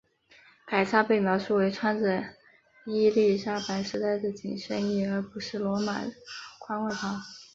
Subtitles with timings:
[0.65, 2.23] 凯撒被描述为穿着
[2.87, 6.01] 伊丽莎白时代的紧身衣而不是罗马
[6.57, 7.19] 宽外袍。